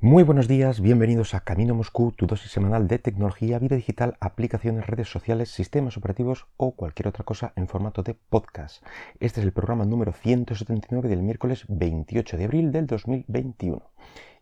Muy 0.00 0.22
buenos 0.22 0.46
días, 0.46 0.80
bienvenidos 0.80 1.34
a 1.34 1.40
Camino 1.40 1.74
Moscú, 1.74 2.12
tu 2.12 2.28
dosis 2.28 2.52
semanal 2.52 2.86
de 2.86 3.00
tecnología, 3.00 3.58
vida 3.58 3.74
digital, 3.74 4.16
aplicaciones, 4.20 4.86
redes 4.86 5.08
sociales, 5.08 5.50
sistemas 5.50 5.96
operativos 5.96 6.46
o 6.56 6.76
cualquier 6.76 7.08
otra 7.08 7.24
cosa 7.24 7.52
en 7.56 7.66
formato 7.66 8.04
de 8.04 8.14
podcast. 8.14 8.86
Este 9.18 9.40
es 9.40 9.44
el 9.44 9.52
programa 9.52 9.86
número 9.86 10.12
179 10.12 11.08
del 11.08 11.24
miércoles 11.24 11.64
28 11.66 12.36
de 12.36 12.44
abril 12.44 12.70
del 12.70 12.86
2021. 12.86 13.82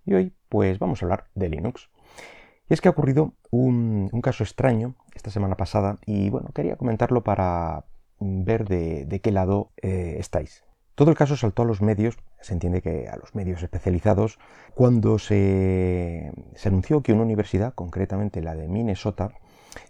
Y 0.05 0.13
hoy 0.13 0.35
pues 0.51 0.79
vamos 0.79 1.01
a 1.01 1.07
hablar 1.07 1.25
de 1.35 1.49
Linux. 1.49 1.89
Y 2.69 2.75
es 2.75 2.83
que 2.83 2.89
ha 2.89 2.91
ocurrido 2.91 3.33
un, 3.51 4.11
caso 4.23 4.45
extraño 4.45 4.95
esta 5.15 5.31
semana 5.31 5.57
pasada 5.57 5.97
y 6.05 6.29
bueno, 6.29 6.51
quería 6.55 6.77
comentarlo 6.77 7.25
para 7.25 7.87
ver 8.21 8.69
de, 8.69 9.21
qué 9.23 9.33
lado 9.33 9.71
eh, 9.81 10.17
estáis. 10.19 10.65
Todo 10.97 11.11
el 11.11 11.17
caso 11.17 11.35
saltó 11.35 11.63
a 11.63 11.67
los 11.67 11.81
medios, 11.81 12.19
se 12.41 12.53
entiende 12.53 12.83
que 12.83 13.09
a 13.09 13.17
los 13.17 13.35
medios 13.35 13.63
especializados, 13.63 14.39
cuando 14.75 15.19
se, 15.19 16.33
anunció 16.65 17.03
que 17.03 17.13
una 17.13 17.23
universidad, 17.23 17.75
concretamente 17.75 18.43
la 18.43 18.55
de 18.55 18.69
Minnesota, 18.69 19.33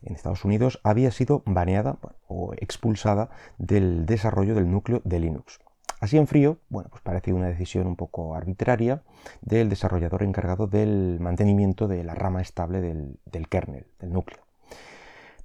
en 0.03 0.15
Estados 0.15 0.45
Unidos, 0.45 0.81
había 0.83 1.11
sido 1.11 1.43
baneada 1.47 1.99
o 2.27 2.55
expulsada 2.55 3.31
del 3.59 4.07
desarrollo 4.07 4.55
del 4.55 4.71
núcleo 4.71 5.01
de 5.05 5.21
Linux. 5.21 5.61
Así 6.01 6.19
en 6.19 6.27
frío, 6.27 6.59
bueno, 6.69 6.91
pues 6.91 7.03
parece 7.03 7.33
una 7.33 7.47
decisión 7.47 7.87
un 7.87 7.97
poco 7.97 8.35
arbitraria 8.35 9.03
del 9.41 9.69
desarrollador 9.69 10.23
encargado 10.23 10.67
del 10.67 11.19
mantenimiento 11.21 11.89
de 11.89 12.05
la 12.05 12.15
rama 12.15 12.43
estable 12.43 12.81
del, 12.81 13.49
kernel, 13.49 13.87
del 13.99 14.13
núcleo. 14.13 14.41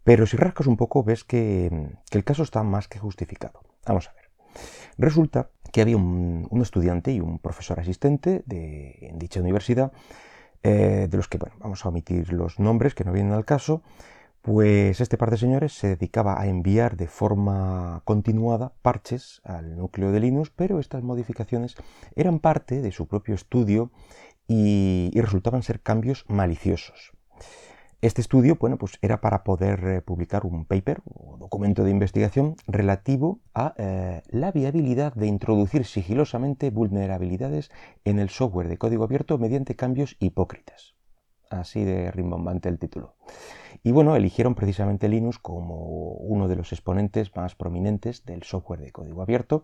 Pero 0.04 0.26
si 0.26 0.36
rascas 0.36 0.68
un 0.68 0.78
poco 0.78 1.04
ves 1.04 1.24
que 1.24 1.90
el 2.12 2.24
caso 2.24 2.44
está 2.44 2.64
más 2.64 2.88
que 2.88 3.00
justificado. 3.00 3.62
Vamos 3.86 4.10
a 4.10 4.14
ver. 4.14 4.22
Resulta 4.98 5.50
que 5.72 5.82
había 5.82 5.98
un, 5.98 6.48
estudiante 6.62 7.12
y 7.12 7.20
un 7.20 7.40
profesor 7.40 7.80
asistente 7.80 8.44
de, 8.46 8.98
en 9.02 9.20
dicha 9.20 9.40
universidad, 9.40 9.92
eh, 10.64 11.08
de 11.10 11.18
los 11.18 11.28
que, 11.28 11.40
vamos 11.60 11.86
a 11.86 11.90
omitir 11.90 12.32
los 12.34 12.60
nombres 12.60 12.94
que 12.94 13.04
no 13.04 13.12
vienen 13.12 13.34
al 13.34 13.46
caso, 13.46 13.82
pues 14.42 15.02
este 15.02 15.18
par 15.18 15.32
de 15.32 15.38
señores 15.38 15.74
se 15.74 15.90
dedicaba 15.90 16.40
a 16.40 16.48
enviar 16.48 16.98
de 16.98 17.08
forma 17.08 18.02
continuada 18.06 18.74
parches 18.82 19.42
al 19.44 19.78
núcleo 19.78 20.12
de 20.12 20.20
Linux, 20.20 20.52
pero 20.56 20.80
estas 20.80 21.04
modificaciones 21.04 21.76
eran 22.16 22.40
parte 22.40 22.82
de 22.82 22.92
su 22.92 23.08
propio 23.08 23.36
estudio 23.36 23.92
y 24.48 25.12
resultaban 25.16 25.64
ser 25.64 25.80
cambios 25.80 26.26
maliciosos. 26.28 27.14
Este 28.02 28.20
estudio 28.20 28.56
bueno, 28.60 28.80
pues 28.80 28.98
era 29.04 29.22
para 29.22 29.44
poder 29.44 29.86
eh, 29.86 30.02
publicar 30.02 30.44
un 30.44 30.66
paper 30.66 31.04
o 31.06 31.38
documento 31.38 31.84
de 31.84 31.92
investigación 31.92 32.56
relativo 32.66 33.42
a 33.54 33.76
eh, 33.78 34.24
la 34.30 34.52
viabilidad 34.52 35.14
de 35.14 35.28
introducir 35.28 35.86
sigilosamente 35.86 36.72
vulnerabilidades 36.72 37.70
en 38.04 38.18
el 38.18 38.30
software 38.30 38.70
de 38.70 38.80
código 38.80 39.04
abierto 39.04 39.38
mediante 39.38 39.76
cambios 39.76 40.18
hipócritas. 40.20 40.96
Así 41.52 41.84
de 41.84 42.10
rimbombante 42.10 42.70
el 42.70 42.80
título. 42.80 43.18
Y 43.84 43.92
bueno, 43.92 44.16
eligieron 44.16 44.56
precisamente 44.56 45.08
Linux 45.08 45.38
como 45.38 46.14
uno 46.14 46.48
de 46.48 46.56
los 46.56 46.72
exponentes 46.72 47.36
más 47.36 47.54
prominentes 47.54 48.26
del 48.26 48.42
software 48.42 48.80
de 48.80 48.92
código 48.92 49.22
abierto 49.22 49.64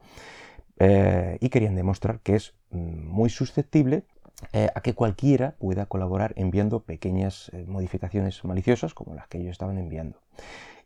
eh, 0.79 1.39
y 1.41 1.49
querían 1.49 1.73
demostrar 1.73 2.19
que 2.19 2.35
es 2.35 2.53
mm, 2.69 3.07
muy 3.07 3.31
susceptible 3.31 4.05
eh, 4.53 4.69
a 4.75 4.81
que 4.81 4.93
cualquiera 4.93 5.55
pueda 5.57 5.87
colaborar 5.87 6.33
enviando 6.35 6.83
pequeñas 6.83 7.49
eh, 7.53 7.65
modificaciones 7.67 8.43
maliciosas 8.43 8.93
como 8.93 9.15
las 9.15 9.27
que 9.27 9.39
ellos 9.39 9.51
estaban 9.51 9.77
enviando. 9.79 10.21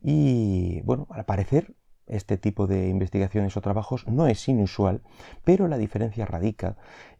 Y 0.01 0.81
bueno, 0.81 1.07
al 1.09 1.25
parecer 1.25 1.75
este 2.07 2.37
tipo 2.37 2.65
de 2.65 2.87
investigaciones 2.87 3.55
o 3.57 3.61
trabajos 3.61 4.07
no 4.07 4.27
es 4.27 4.47
inusual, 4.47 5.01
pero 5.43 5.67
la 5.67 5.77
diferencia 5.77 6.25
radica 6.25 6.77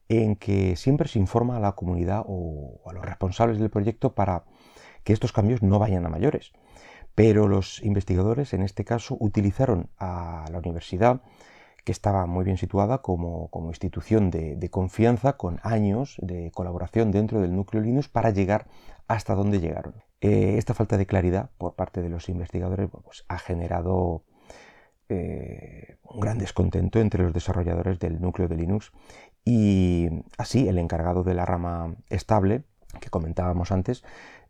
en 0.08 0.36
que 0.36 0.76
siempre 0.78 1.08
se 1.08 1.20
informa 1.20 1.58
a 1.58 1.59
la 1.59 1.74
comunidad 1.74 2.24
o 2.26 2.82
a 2.86 2.94
los 2.94 3.04
responsables 3.04 3.59
del 3.59 3.70
proyecto 3.70 4.14
para 4.14 4.46
que 5.04 5.14
estos 5.14 5.34
cambios 5.34 5.62
no 5.62 5.80
vayan 5.80 6.06
a 6.06 6.09
mayores. 6.09 6.54
Pero 7.14 7.48
los 7.48 7.84
investigadores 7.84 8.54
en 8.54 8.62
este 8.62 8.86
caso 8.86 9.18
utilizaron 9.20 9.90
a 9.98 10.46
la 10.50 10.59
universidad 10.59 11.22
que 11.84 11.92
estaba 11.92 12.25
muy 12.25 12.46
bien 12.46 12.58
situada 12.58 13.00
como, 13.00 13.50
institución 13.68 14.30
de, 14.30 14.69
confianza 14.69 15.34
con 15.38 15.59
años 15.64 16.16
de 16.22 16.52
colaboración 16.52 17.12
dentro 17.12 17.42
del 17.42 17.56
núcleo 17.56 17.81
Linux 17.81 18.08
para 18.08 18.30
llegar 18.30 18.68
hasta 19.08 19.36
donde 19.36 19.59
llegaron. 19.59 19.96
Eh, 20.22 20.56
esta 20.58 20.74
falta 20.74 20.97
de 20.97 21.06
claridad 21.06 21.50
por 21.58 21.75
parte 21.75 22.02
de 22.02 22.09
los 22.09 22.30
investigadores 22.30 22.90
pues, 23.03 23.25
ha 23.28 23.40
generado 23.40 24.24
eh, 25.09 25.97
un 26.03 26.20
gran 26.20 26.38
descontento 26.38 27.00
entre 27.00 27.24
los 27.24 27.34
desarrolladores 27.34 28.00
del 28.00 28.22
núcleo 28.22 28.47
de 28.47 28.56
Linux 28.56 28.91
y 29.44 30.09
así 30.38 30.68
el 30.68 30.78
encargado 30.78 31.24
de 31.24 31.34
la 31.34 31.46
rama 31.46 31.96
estable 32.09 32.64
que 33.00 33.09
comentábamos 33.09 33.72
antes, 33.72 34.03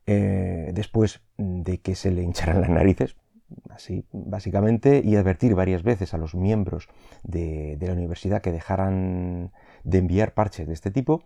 eh, 0.06 0.72
después 0.74 1.22
de 1.38 1.80
que 1.80 1.96
se 1.96 2.12
le 2.12 2.24
hincharan 2.24 2.62
las 2.62 2.70
narices, 2.70 3.16
así 3.70 4.06
básicamente, 4.12 5.02
y 5.04 5.16
advertir 5.16 5.56
varias 5.56 5.84
veces 5.84 6.14
a 6.14 6.18
los 6.18 6.36
miembros 6.36 6.90
de, 7.24 7.78
la 7.80 7.94
universidad 7.94 8.42
que 8.42 8.52
dejaran 8.52 9.52
de 9.84 9.98
enviar 9.98 10.34
parches 10.34 10.68
de 10.68 10.74
este 10.74 10.92
tipo, 10.92 11.24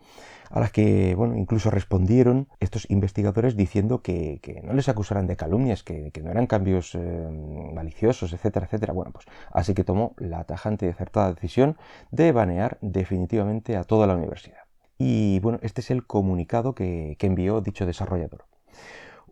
a 0.50 0.60
las 0.60 0.72
que, 0.72 1.16
bueno, 1.16 1.36
incluso 1.36 1.70
respondieron 1.70 2.48
estos 2.60 2.90
investigadores 2.90 3.56
diciendo 3.56 4.02
que, 4.02 4.62
no 4.64 4.74
les 4.74 4.90
acusaran 4.90 5.28
de 5.28 5.36
calumnias, 5.36 5.84
que, 5.84 6.12
no 6.24 6.32
eran 6.32 6.48
cambios 6.48 6.96
eh, 6.96 7.70
maliciosos, 7.74 8.34
etcétera, 8.34 8.66
etcétera. 8.66 8.94
Bueno, 8.94 9.12
pues 9.12 9.26
así 9.52 9.74
que 9.74 9.84
tomó 9.84 10.14
la 10.18 10.44
tajante 10.46 10.86
y 10.86 10.90
acertada 10.90 11.34
decisión 11.34 11.78
de 12.12 12.32
banear 12.32 12.78
definitivamente 12.82 13.76
a 13.76 13.84
toda 13.84 14.08
la 14.08 14.16
universidad. 14.16 14.60
Y 14.98 15.40
bueno, 15.40 15.60
este 15.62 15.82
es 15.82 15.92
el 15.92 16.06
comunicado 16.08 16.74
que 16.74 17.18
envió 17.20 17.60
dicho 17.60 17.86
desarrollador. 17.86 18.46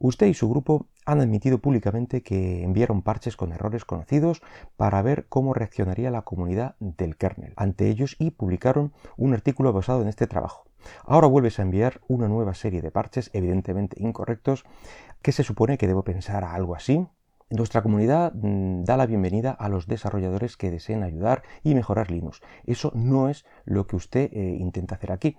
Usted 0.04 0.28
y 0.28 0.34
su 0.34 0.50
grupo 0.50 0.88
han 1.06 1.22
admitido 1.22 1.60
públicamente 1.60 2.24
que 2.24 2.62
enviaron 2.62 3.04
parches 3.04 3.38
con 3.38 3.54
errores 3.54 3.86
conocidos 3.86 4.42
para 4.76 5.02
ver 5.02 5.28
cómo 5.30 5.54
reaccionaría 5.54 6.12
la 6.12 6.24
comunidad 6.24 6.76
del 6.82 7.16
kernel 7.16 7.54
ante 7.56 7.88
ellos 7.88 8.18
y 8.20 8.32
publicaron 8.32 8.92
un 9.16 9.34
artículo 9.34 9.72
basado 9.72 10.02
en 10.02 10.10
este 10.10 10.28
trabajo. 10.28 10.66
Ahora 11.06 11.28
vuelves 11.28 11.58
a 11.58 11.62
enviar 11.62 12.02
una 12.10 12.28
nueva 12.28 12.54
serie 12.54 12.82
de 12.82 12.92
parches 12.92 13.30
evidentemente 13.32 13.96
incorrectos. 13.98 14.66
¿Qué 15.22 15.32
se 15.32 15.46
supone 15.46 15.78
que 15.78 15.88
debo 15.88 16.04
pensar 16.04 16.44
a 16.44 16.54
algo 16.54 16.76
así? 16.76 17.08
Nuestra 17.50 17.82
comunidad 17.82 18.34
mm, 18.34 18.84
da 18.84 18.98
la 18.98 19.06
bienvenida 19.06 19.52
a 19.52 19.70
los 19.70 19.88
desarrolladores 19.88 20.58
que 20.58 20.70
deseen 20.70 21.04
ayudar 21.04 21.44
y 21.64 21.76
mejorar 21.76 22.12
Linux. 22.12 22.42
Eso 22.66 22.92
no 22.94 23.30
es 23.30 23.46
lo 23.64 23.88
que 23.88 23.96
usted 23.96 24.30
eh, 24.34 24.58
intenta 24.60 24.96
hacer 24.96 25.14
aquí. 25.14 25.38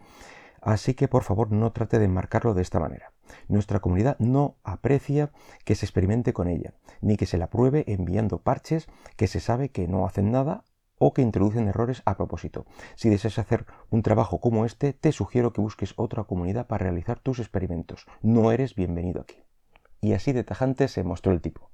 Así 0.62 0.94
que 0.94 1.06
por 1.06 1.22
favor 1.22 1.52
no 1.52 1.72
trate 1.72 1.98
de 1.98 2.08
marcarlo 2.08 2.54
de 2.54 2.62
esta 2.62 2.80
manera. 2.80 3.13
Nuestra 3.48 3.80
comunidad 3.80 4.18
no 4.18 4.56
aprecia 4.64 5.30
que 5.64 5.74
se 5.74 5.86
experimente 5.86 6.32
con 6.32 6.48
ella, 6.48 6.74
ni 7.00 7.16
que 7.16 7.26
se 7.26 7.38
la 7.38 7.50
pruebe 7.50 7.84
enviando 7.86 8.42
parches 8.42 8.88
que 9.16 9.26
se 9.26 9.40
sabe 9.40 9.70
que 9.70 9.88
no 9.88 10.06
hacen 10.06 10.30
nada 10.30 10.64
o 10.98 11.12
que 11.12 11.22
introducen 11.22 11.68
errores 11.68 12.02
a 12.04 12.16
propósito. 12.16 12.66
Si 12.94 13.08
deseas 13.08 13.38
hacer 13.38 13.66
un 13.90 14.02
trabajo 14.02 14.40
como 14.40 14.64
este, 14.64 14.92
te 14.92 15.12
sugiero 15.12 15.52
que 15.52 15.60
busques 15.60 15.94
otra 15.96 16.24
comunidad 16.24 16.66
para 16.66 16.84
realizar 16.84 17.18
tus 17.18 17.40
experimentos. 17.40 18.06
No 18.22 18.52
eres 18.52 18.74
bienvenido 18.74 19.20
aquí. 19.20 19.42
Y 20.00 20.12
así 20.12 20.32
de 20.32 20.44
tajante 20.44 20.88
se 20.88 21.04
mostró 21.04 21.32
el 21.32 21.40
tipo. 21.40 21.70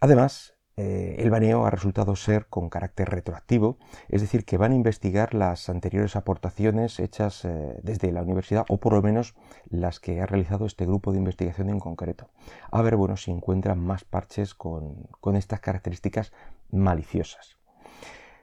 Además, 0.00 0.55
eh, 0.78 1.16
el 1.20 1.30
baneo 1.30 1.64
ha 1.64 1.70
resultado 1.70 2.16
ser 2.16 2.48
con 2.48 2.68
carácter 2.68 3.08
retroactivo, 3.08 3.78
es 4.10 4.20
decir, 4.20 4.44
que 4.44 4.58
van 4.58 4.72
a 4.72 4.74
investigar 4.74 5.32
las 5.32 5.70
anteriores 5.70 6.16
aportaciones 6.16 7.00
hechas 7.00 7.46
eh, 7.46 7.80
desde 7.82 8.12
la 8.12 8.20
universidad 8.20 8.66
o 8.68 8.76
por 8.76 8.92
lo 8.92 9.00
menos 9.00 9.34
las 9.70 10.00
que 10.00 10.20
ha 10.20 10.26
realizado 10.26 10.66
este 10.66 10.84
grupo 10.84 11.12
de 11.12 11.18
investigación 11.18 11.70
en 11.70 11.80
concreto. 11.80 12.28
A 12.70 12.82
ver, 12.82 12.96
bueno, 12.96 13.16
si 13.16 13.30
encuentran 13.30 13.78
más 13.78 14.04
parches 14.04 14.54
con, 14.54 15.08
estas 15.34 15.60
características 15.60 16.32
maliciosas. 16.70 17.56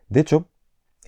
De 0.10 0.20
hecho, 0.20 0.48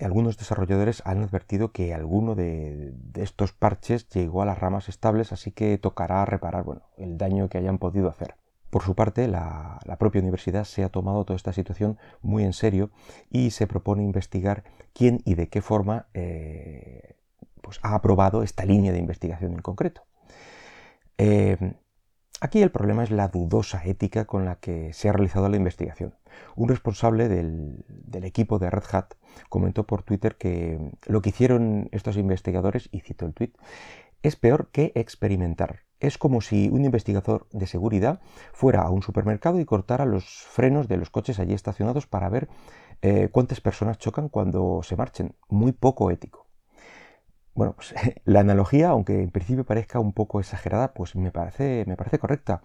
algunos 0.00 0.38
desarrolladores 0.38 1.02
han 1.06 1.24
advertido 1.24 1.72
que 1.72 1.92
alguno 1.92 2.36
de, 2.36 2.92
de, 2.94 3.22
estos 3.24 3.52
parches 3.52 4.08
llegó 4.10 4.42
a 4.42 4.46
las 4.46 4.60
ramas 4.60 4.88
estables, 4.88 5.32
así 5.32 5.50
que 5.50 5.76
tocará 5.76 6.24
reparar 6.24 6.62
bueno, 6.62 6.82
el 6.96 7.18
daño 7.18 7.48
que 7.48 7.58
hayan 7.58 7.78
podido 7.78 8.08
hacer. 8.08 8.36
Por 8.70 8.82
su 8.82 8.94
parte, 8.94 9.28
la, 9.28 9.80
propia 9.98 10.20
universidad 10.20 10.64
se 10.64 10.84
ha 10.84 10.88
tomado 10.88 11.24
toda 11.24 11.36
esta 11.36 11.52
situación 11.52 11.98
muy 12.20 12.44
en 12.44 12.52
serio 12.52 12.90
y 13.30 13.50
se 13.50 13.66
propone 13.66 14.02
investigar 14.02 14.64
quién 14.92 15.20
y 15.24 15.34
de 15.34 15.48
qué 15.48 15.62
forma 15.62 16.06
eh, 16.14 17.16
pues 17.62 17.78
ha 17.82 17.94
aprobado 17.94 18.42
esta 18.42 18.64
línea 18.64 18.92
de 18.92 18.98
investigación 18.98 19.52
en 19.52 19.62
concreto. 19.62 20.02
Eh, 21.18 21.74
aquí 22.40 22.60
el 22.60 22.70
problema 22.70 23.04
es 23.04 23.10
la 23.10 23.28
dudosa 23.28 23.82
ética 23.84 24.24
con 24.26 24.44
la 24.44 24.56
que 24.56 24.92
se 24.92 25.08
ha 25.08 25.12
realizado 25.12 25.48
la 25.48 25.56
investigación. 25.56 26.14
Un 26.54 26.68
responsable 26.68 27.28
del, 27.28 27.84
del, 27.88 28.24
equipo 28.24 28.58
de 28.58 28.68
Red 28.68 28.84
Hat 28.92 29.14
comentó 29.48 29.86
por 29.86 30.02
Twitter 30.02 30.36
que 30.36 30.78
lo 31.06 31.22
que 31.22 31.30
hicieron 31.30 31.88
estos 31.92 32.16
investigadores, 32.16 32.88
y 32.92 33.00
cito 33.00 33.24
el 33.24 33.32
tweet, 33.32 33.52
es 34.22 34.36
peor 34.36 34.68
que 34.70 34.92
experimentar. 34.94 35.85
Es 35.98 36.18
como 36.18 36.40
si 36.40 36.68
un 36.68 36.84
investigador 36.84 37.46
de 37.52 37.66
seguridad 37.66 38.20
fuera 38.52 38.82
a 38.82 38.90
un 38.90 39.02
supermercado 39.02 39.58
y 39.60 39.64
cortara 39.64 40.04
los 40.04 40.24
frenos 40.24 40.88
de 40.88 40.98
los 40.98 41.10
coches 41.10 41.38
allí 41.38 41.54
estacionados 41.54 42.06
para 42.06 42.28
ver 42.28 42.48
eh, 43.02 43.28
cuántas 43.32 43.60
personas 43.60 43.98
chocan 43.98 44.28
cuando 44.28 44.82
se 44.82 44.96
marchen. 44.96 45.34
Muy 45.48 45.72
poco 45.72 46.10
ético. 46.10 46.46
Bueno, 47.54 47.74
pues 47.74 47.94
la 48.24 48.40
analogía, 48.40 48.90
aunque 48.90 49.22
en 49.22 49.30
principio 49.30 49.64
parezca 49.64 49.98
un 49.98 50.12
poco 50.12 50.40
exagerada, 50.40 50.92
pues 50.92 51.16
me 51.16 51.32
parece, 51.32 51.84
me 51.86 51.96
parece 51.96 52.18
correcta. 52.18 52.62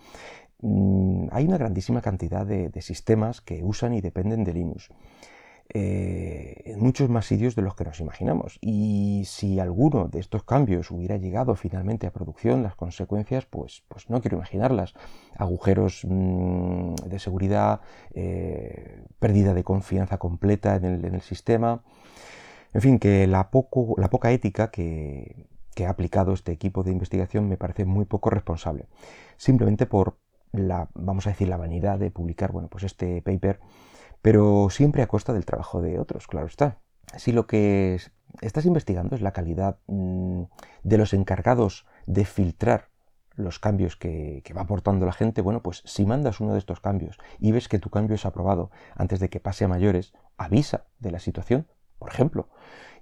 Mm, 0.59 1.27
hay 1.31 1.45
una 1.47 1.57
grandísima 1.57 2.01
cantidad 2.01 2.45
de, 2.45 2.69
sistemas 2.81 3.41
que 3.41 3.63
usan 3.63 3.93
y 3.93 4.01
dependen 4.01 4.43
de 4.43 4.53
Linux. 4.53 4.89
Eh, 5.73 6.63
en 6.65 6.79
muchos 6.81 7.09
más 7.09 7.25
sitios 7.25 7.55
de 7.55 7.61
los 7.61 7.75
que 7.75 7.85
nos 7.85 7.99
imaginamos. 8.01 8.57
Y 8.59 9.23
si 9.25 9.59
alguno 9.59 10.09
de 10.09 10.19
estos 10.19 10.43
cambios 10.43 10.91
hubiera 10.91 11.15
llegado 11.15 11.55
finalmente 11.55 12.07
a 12.07 12.11
producción, 12.11 12.61
las 12.61 12.75
consecuencias, 12.75 13.45
pues, 13.45 13.83
pues 13.87 14.09
no 14.09 14.19
quiero 14.19 14.37
imaginarlas. 14.37 14.93
Agujeros 15.37 16.05
mm, 16.05 16.95
de 16.95 17.19
seguridad, 17.19 17.79
eh, 18.13 19.05
pérdida 19.19 19.53
de 19.53 19.63
confianza 19.63 20.17
completa 20.17 20.75
en 20.75 20.85
el, 20.85 21.21
sistema. 21.21 21.83
En 22.73 22.81
fin, 22.81 22.99
que 22.99 23.25
la, 23.27 23.49
poco, 23.49 23.95
la 23.97 24.09
poca 24.09 24.31
ética 24.31 24.71
que, 24.71 25.47
que 25.73 25.85
ha 25.85 25.89
aplicado 25.89 26.33
este 26.33 26.51
equipo 26.51 26.83
de 26.83 26.91
investigación 26.91 27.47
me 27.47 27.55
parece 27.57 27.85
muy 27.85 28.03
poco 28.03 28.29
responsable. 28.29 28.87
Simplemente 29.37 29.85
por, 29.85 30.17
la, 30.51 30.89
vamos 30.95 31.27
a 31.27 31.29
decir, 31.29 31.47
la 31.47 31.57
vanidad 31.57 31.97
de 31.97 32.11
publicar, 32.11 32.51
bueno, 32.51 32.67
pues 32.67 32.83
este 32.83 33.21
paper, 33.21 33.59
pero 34.21 34.69
siempre 34.69 35.01
a 35.01 35.07
costa 35.07 35.33
del 35.33 35.45
trabajo 35.45 35.81
de 35.81 35.99
otros, 35.99 36.27
claro 36.27 36.47
está. 36.47 36.79
Si 37.17 37.31
lo 37.31 37.47
que 37.47 37.99
estás 38.41 38.65
investigando 38.65 39.15
es 39.15 39.21
la 39.21 39.33
calidad 39.33 39.79
mm, 39.87 40.43
de 40.83 40.97
los 40.97 41.13
encargados 41.13 41.85
de 42.05 42.25
filtrar 42.25 42.89
los 43.35 43.59
cambios 43.59 43.95
que, 43.95 44.43
va 44.55 44.61
aportando 44.61 45.05
la 45.05 45.13
gente, 45.13 45.41
bueno, 45.41 45.61
pues 45.63 45.81
si 45.85 46.05
mandas 46.05 46.39
uno 46.39 46.53
de 46.53 46.59
estos 46.59 46.79
cambios 46.79 47.17
y 47.39 47.51
ves 47.51 47.67
que 47.67 47.79
tu 47.79 47.89
cambio 47.89 48.15
es 48.15 48.25
aprobado 48.25 48.71
antes 48.95 49.19
de 49.19 49.29
que 49.29 49.39
pase 49.39 49.65
a 49.65 49.67
mayores, 49.67 50.13
avisa 50.37 50.85
de 50.99 51.11
la 51.11 51.19
situación, 51.19 51.67
por 51.97 52.09
ejemplo. 52.09 52.49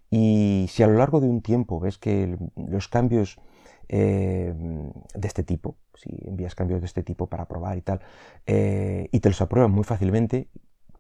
Y 0.09 0.67
si 0.69 0.83
a 0.83 0.87
lo 0.87 0.93
largo 0.93 1.19
de 1.19 1.27
un 1.27 1.41
tiempo 1.41 1.79
ves 1.79 1.97
que 1.97 2.37
los 2.55 2.87
cambios 2.87 3.39
eh, 3.87 4.53
de 5.15 5.27
este 5.27 5.43
tipo, 5.43 5.77
si 5.95 6.09
envías 6.25 6.55
cambios 6.55 6.81
de 6.81 6.85
este 6.85 7.03
tipo 7.03 7.27
para 7.27 7.47
probar 7.47 7.77
y 7.77 7.81
tal, 7.81 8.01
eh, 8.45 9.09
y 9.11 9.19
te 9.19 9.29
los 9.29 9.41
aprueban 9.41 9.71
muy 9.71 9.83
fácilmente, 9.83 10.49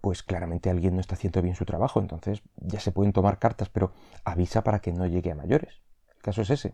pues 0.01 0.23
claramente 0.23 0.69
alguien 0.69 0.95
no 0.95 1.01
está 1.01 1.15
haciendo 1.15 1.41
bien 1.41 1.55
su 1.55 1.65
trabajo, 1.65 1.99
entonces 1.99 2.41
ya 2.57 2.79
se 2.79 2.91
pueden 2.91 3.13
tomar 3.13 3.39
cartas, 3.39 3.69
pero 3.69 3.91
avisa 4.23 4.63
para 4.63 4.79
que 4.79 4.93
no 4.93 5.05
llegue 5.05 5.31
a 5.31 5.35
mayores. 5.35 5.81
El 6.15 6.21
caso 6.21 6.41
es 6.41 6.49
ese. 6.49 6.73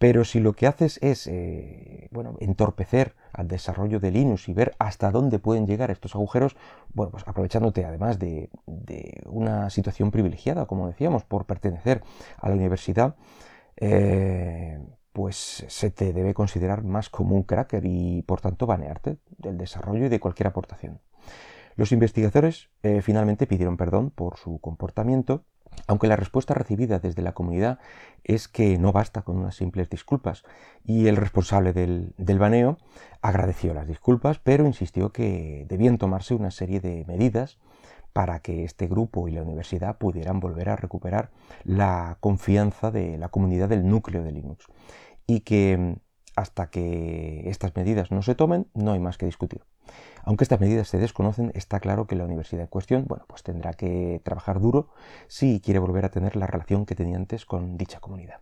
Pero 0.00 0.24
si 0.24 0.40
lo 0.40 0.54
que 0.54 0.66
haces 0.66 0.98
es, 1.02 1.26
eh, 1.26 2.08
bueno, 2.10 2.34
entorpecer 2.40 3.14
al 3.34 3.48
desarrollo 3.48 4.00
de 4.00 4.10
Linux 4.10 4.48
y 4.48 4.54
ver 4.54 4.74
hasta 4.78 5.10
dónde 5.10 5.38
pueden 5.38 5.66
llegar 5.66 5.90
estos 5.90 6.14
agujeros, 6.14 6.56
bueno, 6.94 7.10
pues 7.12 7.24
aprovechándote 7.26 7.84
además 7.84 8.18
de, 8.18 8.48
una 9.26 9.68
situación 9.68 10.10
privilegiada, 10.10 10.64
como 10.64 10.86
decíamos, 10.88 11.24
por 11.24 11.44
pertenecer 11.44 12.02
a 12.38 12.48
la 12.48 12.54
universidad, 12.54 13.16
eh, 13.76 14.78
pues 15.12 15.66
se 15.68 15.90
te 15.90 16.14
debe 16.14 16.32
considerar 16.32 16.82
más 16.82 17.10
como 17.10 17.36
un 17.36 17.42
cracker 17.42 17.84
y 17.84 18.22
por 18.22 18.40
tanto 18.40 18.64
banearte 18.64 19.18
del 19.36 19.58
desarrollo 19.58 20.06
y 20.06 20.08
de 20.08 20.18
cualquier 20.18 20.46
aportación. 20.46 21.00
Los 21.80 21.92
investigadores 21.92 22.68
eh, 22.82 23.00
finalmente 23.00 23.46
pidieron 23.46 23.78
perdón 23.78 24.10
por 24.10 24.36
su 24.36 24.58
comportamiento, 24.58 25.46
aunque 25.86 26.08
la 26.08 26.16
respuesta 26.16 26.52
recibida 26.52 26.98
desde 26.98 27.22
la 27.22 27.32
comunidad 27.32 27.78
es 28.22 28.48
que 28.48 28.76
no 28.76 28.92
basta 28.92 29.22
con 29.22 29.38
unas 29.38 29.54
simples 29.54 29.88
disculpas, 29.88 30.44
y 30.84 31.06
el 31.06 31.16
responsable 31.16 31.72
del, 31.72 32.12
del 32.18 32.38
baneo 32.38 32.76
agradeció 33.22 33.72
las 33.72 33.86
disculpas, 33.88 34.40
pero 34.40 34.66
insistió 34.66 35.10
que 35.10 35.64
debían 35.70 35.96
tomarse 35.96 36.34
una 36.34 36.50
serie 36.50 36.80
de 36.80 37.06
medidas 37.06 37.56
para 38.12 38.40
que 38.40 38.64
este 38.64 38.86
grupo 38.86 39.26
y 39.26 39.30
la 39.30 39.42
universidad 39.42 39.96
pudieran 39.96 40.38
volver 40.38 40.68
a 40.68 40.76
recuperar 40.76 41.30
la 41.64 42.18
confianza 42.20 42.90
de 42.90 43.16
la 43.16 43.30
comunidad 43.30 43.70
del 43.70 43.88
núcleo 43.88 44.22
de 44.22 44.32
Linux. 44.32 44.66
Y 45.26 45.40
que 45.40 45.78
mm, 45.78 45.94
hasta 46.36 46.68
que 46.68 47.48
estas 47.48 47.74
medidas 47.74 48.10
no 48.10 48.20
se 48.20 48.34
tomen, 48.34 48.66
no 48.74 48.92
hay 48.92 48.98
más 49.00 49.16
que 49.16 49.24
discutir. 49.24 49.62
Aunque 50.24 50.44
estas 50.44 50.60
medidas 50.60 50.88
se 50.88 50.98
desconocen, 50.98 51.52
está 51.54 51.80
claro 51.80 52.06
que 52.06 52.16
la 52.16 52.24
universidad 52.24 52.62
en 52.62 52.68
cuestión, 52.68 53.04
bueno, 53.06 53.24
pues 53.26 53.42
tendrá 53.42 53.72
que 53.72 54.20
trabajar 54.24 54.60
duro 54.60 54.88
si 55.28 55.60
quiere 55.60 55.78
volver 55.78 56.04
a 56.04 56.10
tener 56.10 56.36
la 56.36 56.46
relación 56.46 56.86
que 56.86 56.94
tenía 56.94 57.16
antes 57.16 57.46
con 57.46 57.76
dicha 57.76 58.00
comunidad. 58.00 58.40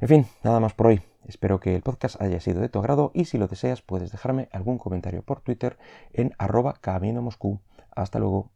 En 0.00 0.08
fin, 0.08 0.26
nada 0.42 0.60
más 0.60 0.74
por 0.74 0.88
hoy. 0.88 1.02
Espero 1.26 1.60
que 1.60 1.74
el 1.74 1.82
podcast 1.82 2.20
haya 2.20 2.40
sido 2.40 2.60
de 2.60 2.68
tu 2.68 2.78
agrado 2.78 3.10
y 3.14 3.24
si 3.24 3.38
lo 3.38 3.48
deseas 3.48 3.80
puedes 3.80 4.12
dejarme 4.12 4.48
algún 4.52 4.78
comentario 4.78 5.22
por 5.22 5.40
Twitter 5.40 5.78
en 6.12 6.34
arroba 6.38 6.74
camino 6.80 7.22
Moscú. 7.22 7.60
Hasta 7.90 8.18
luego. 8.18 8.50